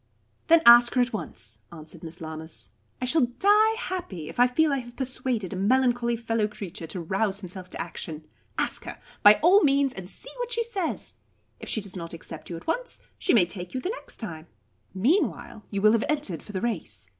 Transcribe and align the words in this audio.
"Then 0.47 0.63
ask 0.65 0.95
her 0.95 1.01
at 1.01 1.13
once," 1.13 1.61
answered 1.71 2.01
Miss 2.01 2.19
Lammas. 2.21 2.71
"I 2.99 3.05
shall 3.05 3.27
die 3.37 3.75
happy 3.77 4.29
if 4.29 4.39
I 4.39 4.47
feel 4.47 4.73
I 4.73 4.79
have 4.79 4.95
persuaded 4.95 5.53
a 5.53 5.55
melancholy 5.55 6.15
fellow 6.15 6.47
creature 6.47 6.87
to 6.87 6.99
rouse 6.99 7.41
himself 7.41 7.69
to 7.69 7.79
action. 7.79 8.23
Ask 8.57 8.85
her, 8.85 8.97
by 9.21 9.35
all 9.43 9.61
means, 9.61 9.93
and 9.93 10.09
see 10.09 10.31
what 10.37 10.51
she 10.51 10.63
says. 10.63 11.17
If 11.59 11.69
she 11.69 11.81
does 11.81 11.95
not 11.95 12.13
accept 12.15 12.49
you 12.49 12.57
at 12.57 12.65
once, 12.65 13.01
she 13.19 13.35
may 13.35 13.45
take 13.45 13.75
you 13.75 13.79
the 13.79 13.89
next 13.89 14.17
time. 14.17 14.47
Meanwhile, 14.91 15.65
you 15.69 15.83
will 15.83 15.91
have 15.91 16.05
entered 16.09 16.41
for 16.41 16.51
the 16.51 16.61
race. 16.61 17.09